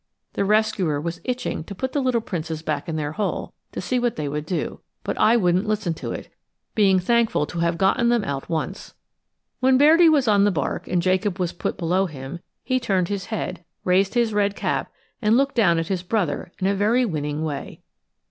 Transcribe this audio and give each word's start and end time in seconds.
The 0.33 0.43
rescuer 0.45 0.99
was 0.99 1.21
itching 1.23 1.63
to 1.65 1.75
put 1.75 1.91
the 1.91 2.01
little 2.01 2.21
princes 2.21 2.63
back 2.63 2.89
in 2.89 2.95
their 2.95 3.11
hole, 3.11 3.53
to 3.71 3.79
see 3.79 3.99
what 3.99 4.15
they 4.15 4.27
would 4.27 4.47
do, 4.47 4.79
but 5.03 5.15
I 5.19 5.37
wouldn't 5.37 5.67
listen 5.67 5.93
to 5.93 6.11
it, 6.11 6.33
being 6.73 6.99
thankful 6.99 7.45
to 7.45 7.59
have 7.59 7.77
gotten 7.77 8.09
them 8.09 8.23
out 8.23 8.49
once. 8.49 8.95
When 9.59 9.77
Bairdi 9.77 10.09
was 10.09 10.27
on 10.27 10.43
the 10.43 10.49
bark 10.49 10.87
and 10.87 11.03
Jacob 11.03 11.39
was 11.39 11.53
put 11.53 11.77
below 11.77 12.07
him, 12.07 12.39
he 12.63 12.79
turned 12.79 13.09
his 13.09 13.25
head, 13.25 13.63
raised 13.83 14.15
his 14.15 14.33
red 14.33 14.55
cap, 14.55 14.91
and 15.21 15.37
looked 15.37 15.53
down 15.53 15.77
at 15.77 15.89
his 15.89 16.01
brother 16.01 16.51
in 16.57 16.65
a 16.65 16.73
very 16.73 17.05
winning 17.05 17.43
way. 17.43 17.83